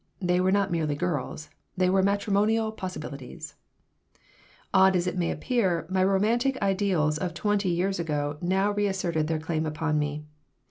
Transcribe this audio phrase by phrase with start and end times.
[0.19, 1.51] They were not merely girls.
[1.77, 3.53] They were matrimonial possibilities
[4.73, 9.37] Odd as it may appear, my romantic ideals of twenty years ago now reasserted their
[9.39, 10.25] claim upon me.